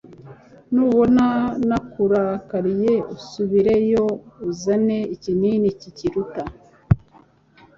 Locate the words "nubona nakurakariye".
0.73-2.93